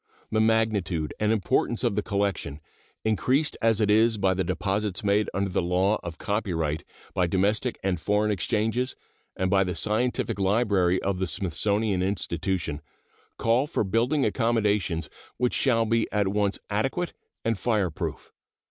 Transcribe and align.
The 0.31 0.41
magnitude 0.41 1.13
and 1.19 1.31
importance 1.31 1.83
of 1.83 1.95
the 1.95 2.01
collection, 2.01 2.59
increased 3.05 3.55
as 3.61 3.79
it 3.79 3.91
is 3.91 4.17
by 4.17 4.33
the 4.33 4.43
deposits 4.43 5.03
made 5.03 5.29
under 5.31 5.51
the 5.51 5.61
law 5.61 5.99
of 6.01 6.17
copyright, 6.17 6.83
by 7.13 7.27
domestic 7.27 7.79
and 7.83 7.99
foreign 7.99 8.31
exchanges, 8.31 8.95
and 9.35 9.51
by 9.51 9.63
the 9.63 9.75
scientific 9.75 10.39
library 10.39 10.99
of 11.03 11.19
the 11.19 11.27
Smithsonian 11.27 12.01
Institution, 12.01 12.81
call 13.37 13.67
for 13.67 13.83
building 13.83 14.25
accommodations 14.25 15.07
which 15.37 15.53
shall 15.53 15.85
be 15.85 16.11
at 16.11 16.27
once 16.29 16.57
adequate 16.71 17.13
and 17.45 17.59
fireproof. 17.59 18.31